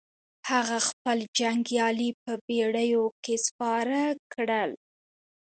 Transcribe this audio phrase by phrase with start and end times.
[0.49, 4.01] هغه خپل جنګيالي په بېړيو کې سپاره
[4.33, 4.71] کړل.